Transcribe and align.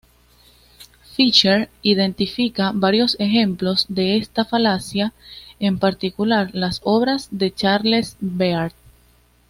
Fischer 1.15 1.69
identifica 1.83 2.71
varios 2.73 3.15
ejemplos 3.19 3.85
de 3.87 4.17
esta 4.17 4.45
falacia, 4.45 5.13
en 5.59 5.77
particular 5.77 6.49
las 6.53 6.79
obras 6.83 7.27
de 7.29 7.53
Charles 7.53 8.17
Beard. 8.19 8.73